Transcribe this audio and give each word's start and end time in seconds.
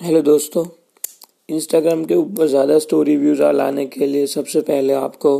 Hello 0.00 0.20
दोस्तों 0.22 0.64
Instagram 1.48 2.04
के 2.04 2.14
ऊपर 2.14 2.46
ज़्यादा 2.46 2.78
स्टोरी 2.78 3.16
व्यूज़ 3.16 3.40
लाने 3.42 3.84
के 3.86 4.06
लिए 4.06 4.26
सबसे 4.26 4.60
पहले 4.60 4.92
आपको 4.92 5.30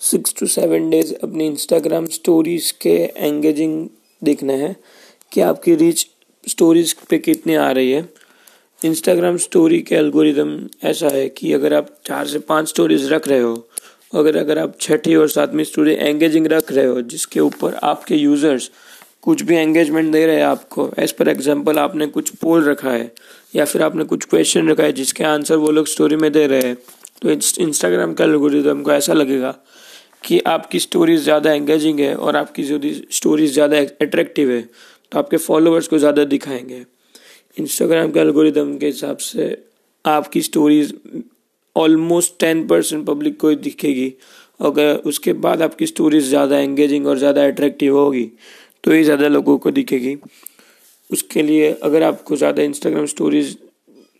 सिक्स 0.00 0.34
टू 0.38 0.46
सेवन 0.46 0.88
डेज़ 0.90 1.12
अपनी 1.14 1.46
इंस्टाग्राम 1.46 2.06
स्टोरीज़ 2.06 2.72
के 2.82 2.94
एंगेजिंग 3.16 3.88
देखना 4.22 4.52
है 4.52 4.74
कि 5.32 5.40
आपकी 5.40 5.74
रीच 5.74 6.06
स्टोरीज़ 6.46 6.94
पे 7.10 7.18
कितनी 7.18 7.54
आ 7.54 7.70
रही 7.70 7.90
है। 7.90 8.08
इंस्टाग्राम 8.82 9.36
स्टोरी 9.36 9.80
के 9.80 9.94
एल्गोरिदम 9.94 10.58
ऐसा 10.84 11.08
है 11.14 11.28
कि 11.28 11.52
अगर 11.52 11.74
आप 11.74 11.88
चार 12.06 12.26
से 12.26 12.38
पाँच 12.38 12.68
स्टोरीज 12.68 13.12
रख 13.12 13.28
रहे 13.28 13.40
हो, 13.40 13.68
अगर 14.14 14.36
अगर 14.36 14.58
आप 14.58 14.78
छठी 14.80 15.14
और 15.14 15.28
सातवीं 15.28 15.64
स्टोरी 15.64 15.94
एंगेजिंग 15.94 16.46
रख 16.46 16.72
रहे 16.72 16.86
हो, 16.86 17.00
जिसके 17.02 17.40
ऊपर 17.40 17.74
आपके 17.74 18.16
यूज़र्स 18.16 18.70
कुछ 19.22 19.42
भी 19.42 19.56
एंगेजमेंट 19.56 20.12
दे 20.12 20.24
रहे 20.26 20.36
हैं 20.36 20.44
आपको। 20.44 20.90
एज 20.98 21.12
पर 21.12 21.28
एग्ज़ाम्पल 21.28 21.78
आपने 21.78 22.06
कुछ 22.08 22.30
पोल 22.32 22.64
रखा 22.64 22.90
है, 22.90 23.12
या 23.54 23.64
फिर 23.64 23.82
आपने 23.82 24.04
कुछ 24.04 24.24
क्वेश्चन 24.26 24.68
रखा 24.68 24.82
है 24.82 24.92
जिसके 24.92 25.24
आंसर 25.26 25.56
वो 25.56 25.70
लोग 25.70 25.86
स्टोरी 25.86 26.16
में 26.16 26.30
दे 26.32 26.46
रहे 26.46 26.60
हैं 26.60 26.76
तो 27.22 27.30
इंस्टाग्राम 27.62 28.12
का 28.14 28.24
एल्गोरिदम 28.24 28.82
को 28.82 28.92
ऐसा 28.92 29.12
लगेगा 29.12 29.50
कि 30.24 30.38
आपकी 30.48 30.78
स्टोरीज 30.80 31.22
ज़्यादा 31.22 31.52
एंगेजिंग 31.52 32.00
है 32.00 32.14
और 32.16 32.36
आपकी 32.36 32.62
जो 32.64 32.78
स्टोरीज 33.12 33.52
ज़्यादा 33.52 33.78
अट्रैक्टिव 33.78 34.50
है 34.50 34.60
तो 35.12 35.18
आपके 35.18 35.36
फॉलोअर्स 35.38 35.88
को 35.88 35.98
ज़्यादा 35.98 36.24
दिखाएँगे। 36.26 36.84
इंस्टाग्राम 37.56 38.10
के 38.12 38.20
एल्गोरिदम 38.20 38.76
के 38.78 38.86
हिसाब 38.86 39.16
से 39.18 39.56
आपकी 40.04 40.42
stories 40.42 40.94
almost 41.76 42.38
ten 42.40 42.66
percent 42.66 43.04
public 43.06 43.38
को 43.40 43.54
दिखेगी। 43.56 44.12
अगर 44.60 44.94
उसके 45.06 45.32
बाद 45.34 45.62
आपकी 45.62 45.86
स्टोरीज 45.86 46.24
ज़्यादा 46.24 46.58
एंगेजिंग 46.58 47.06
और 47.06 47.18
ज़्यादा 47.18 47.44
अट्रैक्टिव 47.46 47.96
होगी 47.98 48.30
तो 48.84 48.94
ये 48.94 49.02
ज़्यादा 49.04 49.28
लोगों 49.28 49.56
को 49.58 49.70
दिखेगी। 49.70 50.16
उसके 51.10 51.42
लिए 51.42 51.72
अगर 51.82 52.02
आपको 52.02 52.36
ज़्यादा 52.36 52.62
इंस्टाग्राम 52.62 53.06
स्टोरीज 53.06 53.56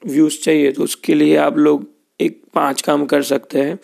व्यूज़ 0.02 0.38
चाहिए 0.40 0.72
तो 0.72 0.84
उसके 0.84 1.14
लिए 1.14 1.36
आप 1.38 1.58
लोग 1.58 1.86
एक 2.20 2.40
पाँच 2.54 2.82
काम 2.82 3.04
कर 3.06 3.22
सकते 3.24 3.60
हैं। 3.60 3.78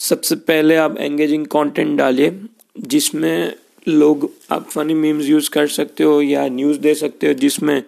सबसे 0.00 0.36
पहले 0.36 0.76
आप 0.76 0.96
एंगेजिंग 0.98 1.46
कंटेंट 1.46 1.96
डालिए, 1.98 2.32
जिसमें 2.76 3.52
लोग 3.86 4.30
आप 4.50 4.68
फनी 4.70 4.94
मीम्स 4.94 5.26
यूज़ 5.26 5.50
कर 5.50 5.66
सकते 5.68 6.04
हो 6.04 6.20
या 6.22 6.46
न्यूज़ 6.48 6.78
दे 6.80 6.94
सकते 6.94 7.26
हो, 7.26 7.32
जिसमें 7.34 7.82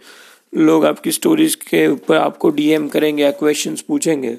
लोग 0.52 0.84
आपकी 0.86 1.12
स्टोरीज 1.12 1.54
के 1.56 1.86
ऊपर 1.88 2.16
आपको 2.16 2.50
डीएम 2.50 2.88
करेंगे 2.88 3.22
या 3.22 3.30
क्वेश्चन 3.32 3.76
पूछेंगे। 3.88 4.34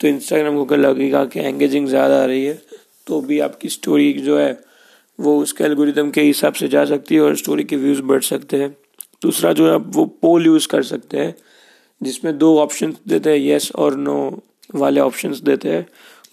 तो 0.00 0.08
इंस्टाग्राम 0.08 0.64
को 0.64 0.76
लगेगा 0.76 1.24
कि 1.24 1.40
एंगेजिंग 1.40 1.86
ज़्यादा 1.88 2.22
आ 2.22 2.24
रही 2.24 2.44
है 2.44 2.60
तो 3.06 3.20
भी 3.20 3.38
आपकी 3.40 3.68
स्टोरी 3.68 4.12
जो 4.14 4.38
है 4.38 4.52
वो 5.20 5.42
उसके 5.42 5.64
एल्गोरिदम 5.64 6.10
के 6.10 6.20
हिसाब 6.20 6.52
से 6.52 6.68
जा 6.68 6.84
सकती 6.84 7.14
है 7.14 7.20
और 7.20 7.36
स्टोरी 7.36 7.64
के 7.64 7.76
व्यूज़ 7.76 8.02
बढ़ 8.02 8.22
सकते 8.22 8.56
हैं। 8.56 8.76
दूसरा 9.22 9.52
जो 9.52 9.68
है, 9.68 9.74
आप 9.74 9.84
वो 9.86 10.04
पोल 10.04 10.46
यूज़ 10.46 10.68
कर 10.68 10.82
सकते 10.82 11.16
हैं, 11.16 11.34
जिसमें 12.02 12.38
दो 12.38 12.58
ऑप्शन 12.58 12.94
देते 13.08 13.30
हैं 13.30 13.36
येस 13.36 13.72
और 13.76 13.96
नो 13.96 14.42
वाले 14.74 15.00
ऑप्शन 15.00 15.34
देते 15.44 15.68
हैं। 15.68 15.86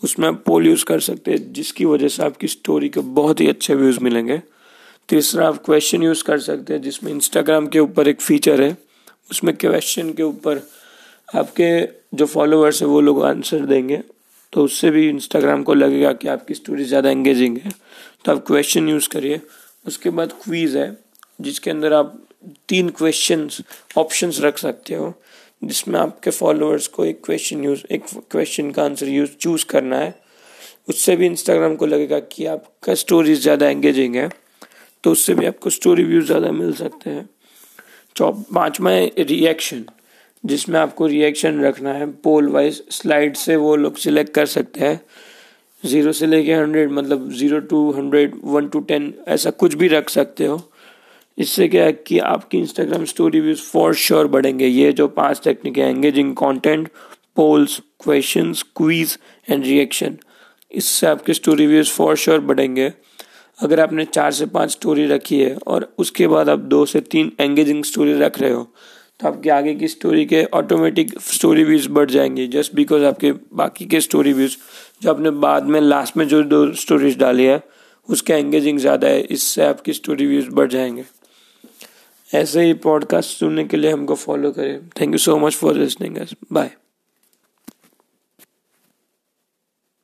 उसमें 0.03 0.27
आप 0.27 0.43
पोल 0.45 0.67
यूज़ 0.67 0.85
कर 0.85 0.99
सकते 0.99 1.31
हैं, 1.31 1.53
जिसकी 1.53 1.85
वजह 1.85 2.07
से 2.07 2.23
आपकी 2.23 2.47
स्टोरी 2.47 2.89
के 2.89 2.99
बहुत 2.99 3.39
ही 3.39 3.47
अच्छे 3.49 3.75
व्यूज़ 3.75 3.99
मिलेंगे। 3.99 4.41
तीसरा, 5.09 5.47
आप 5.47 5.65
क्वेश्चन 5.65 6.03
यूज़ 6.03 6.23
कर 6.23 6.39
सकते 6.39 6.73
हैं, 6.73 6.81
जिसमें 6.81 7.11
इंस्टाग्राम 7.11 7.67
के 7.67 7.79
ऊपर 7.79 8.07
एक 8.07 8.21
फीचर 8.21 8.61
है। 8.61 8.77
उसमें 9.31 9.57
क्वेश्चन 9.57 10.13
के 10.13 10.23
ऊपर 10.23 10.67
आपके 11.35 11.83
जो 12.17 12.25
फॉलोअर्स 12.25 12.81
है, 12.81 12.87
वो 12.87 13.01
लोग 13.01 13.23
आंसर 13.23 13.65
देंगे। 13.65 14.01
तो 14.53 14.63
उससे 14.63 14.89
भी 14.91 15.07
इंस्टाग्राम 15.09 15.63
को 15.63 15.73
लगेगा 15.73 16.11
कि 16.13 16.27
आपकी 16.27 16.53
स्टोरी 16.53 16.83
ज़्यादा 16.85 17.09
एंगेजिंग 17.11 17.57
है। 17.57 17.71
तो 18.25 18.31
आप 18.31 18.43
क्वेश्चन 18.47 18.89
यूज़ 18.89 19.07
करिए। 19.09 19.39
उसके 19.85 20.09
बाद 20.09 20.31
क्वीज़ 20.43 20.77
है, 20.77 20.97
जिसके 21.41 21.71
अंदर 21.71 21.93
आप 21.93 22.19
तीन 22.69 22.89
क्वेश्चन 22.91 23.49
ऑप्शंस 23.97 24.39
रख 24.41 24.57
सकते 24.57 24.95
हो, 24.95 25.13
जिसमें 25.61 25.99
आपके 25.99 26.31
फॉलोअर्स 26.31 26.87
को 26.87 27.05
एक 27.05 27.23
क्वेश्चन 27.25 27.63
यूज़ 27.63 27.83
एक 27.91 28.05
क्वेश्चन 28.31 28.71
का 28.71 28.83
आंसर 28.83 29.07
यूज़ 29.09 29.31
चूज़ 29.37 29.65
करना 29.65 29.97
है। 29.97 30.13
उससे 30.89 31.15
भी 31.15 31.25
इंस्टाग्राम 31.25 31.75
को 31.75 31.85
लगेगा 31.85 32.19
कि 32.21 32.45
आपका 32.45 32.93
स्टोरी 32.95 33.35
ज़्यादा 33.35 33.69
एंगेजिंग 33.69 34.15
है 34.15 34.29
तो 35.03 35.11
उससे 35.11 35.33
भी 35.33 35.45
आपको 35.45 35.69
स्टोरी 35.69 36.03
व्यूज़ 36.03 36.25
ज़्यादा 36.25 36.51
मिल 36.53 36.73
सकते 36.75 37.09
हैं। 37.09 37.27
चौप 38.15 38.45
पाँचवा 38.55 38.91
रिएक्शन 39.19 39.85
जिसमें 40.43 40.79
आपको 40.79 41.07
रिएक्शन 41.07 41.59
रखना 41.61 41.93
है 41.93 42.05
पोल 42.23 42.47
वाइज 42.49 42.81
स्लाइड 42.91 43.35
से 43.35 43.55
वो 43.55 43.75
लोग 43.75 43.97
सिलेक्ट 43.97 44.33
कर 44.33 44.45
सकते 44.45 44.79
हैं। 44.79 44.99
ज़ीरो 45.83 46.11
से 46.11 46.25
लेके 46.25 46.53
हंड्रेड 46.53 46.91
मतलब 46.91 47.29
zero 47.31 47.59
to 47.61 47.89
hundred 47.91 48.35
one 48.43 48.67
to 48.67 48.79
ten 48.81 49.13
ऐसा 49.27 49.49
कुछ 49.51 49.73
भी 49.75 49.87
रख 49.87 50.09
सकते 50.09 50.45
हो। 50.45 50.61
इससे 51.37 51.67
क्या 51.67 51.83
है 51.83 51.93
कि 52.07 52.19
आपकी 52.21 52.57
Instagram 52.57 53.05
story 53.05 53.39
views 53.39 53.61
for 53.61 53.93
sure 53.95 54.27
बढ़ेंगे। 54.27 54.67
ये 54.67 54.91
जो 54.93 55.07
पाँच 55.09 55.41
टेक्निक 55.43 55.77
है 55.77 55.89
engaging 55.89 56.33
content 56.35 56.87
polls 57.35 57.79
questions 58.03 58.63
quiz 58.77 59.17
and 59.49 59.63
reaction 59.65 60.17
इससे 60.71 61.07
आपके 61.07 61.33
स्टोरी 61.33 61.67
व्यूज़ 61.67 61.91
फॉर 61.91 62.15
श्योर 62.15 62.39
बढ़ेंगे। 62.41 62.91
अगर 63.59 63.79
आपने 63.79 64.05
चार 64.05 64.31
से 64.31 64.45
पाँच 64.45 64.71
स्टोरी 64.71 65.05
रखी 65.07 65.39
है 65.39 65.55
और 65.67 65.93
उसके 65.99 66.27
बाद 66.27 66.49
आप 66.49 66.59
दो 66.59 66.85
से 66.85 66.99
तीन 67.01 67.31
एंगेजिंग 67.39 67.83
स्टोरी 67.83 68.13
रख 68.19 68.39
रहे 68.41 68.51
हो 68.51 68.67
तो 69.19 69.27
आपके 69.27 69.49
आगे 69.49 69.75
की 69.75 69.87
स्टोरी 69.87 70.25
के 70.25 70.43
ऑटोमेटिक 70.43 71.19
स्टोरी 71.19 71.63
व्यूज़ 71.63 71.89
बढ़ 71.89 72.11
जाएँगे 72.11 72.47
जस्ट 72.47 72.75
बिकॉज़ 72.75 73.03
आपके 73.03 73.31
बाकी 73.31 73.85
के 73.85 74.01
स्टोरी 74.01 74.33
व्यूज़ 74.33 74.57
जो 75.01 75.09
आपने 75.09 75.29
बाद 75.29 75.63
में 75.63 75.81
लास्ट 75.81 76.17
में 76.17 76.27
जो 76.27 76.43
दो 76.43 76.73
स्टोरीज 76.73 77.17
डाली 77.17 77.45
है, 77.45 77.63
उसका 78.09 78.35
एंगेजिंग 78.35 78.79
ज़्यादा 78.79 79.07
है, 79.07 79.21
इससे 79.21 79.63
आपकी 79.63 79.93
स्टोरी 79.93 80.25
व्यूज़ 80.25 80.49
बढ़ 80.49 80.67
जाएँगे। 80.67 81.03
ऐसे 82.33 82.61
ही 82.61 82.73
पॉडकास्ट 82.73 83.37
सुनने 83.37 83.63
के 83.63 83.77
लिए 83.77 83.91
हमको 83.91 84.15
फॉलो 84.15 84.51
करें। 84.51 84.89
Thank 84.89 85.11
you 85.11 85.17
so 85.17 85.37
much 85.37 85.53
for 85.53 85.75
listening 85.75 86.17
bye 86.51 86.71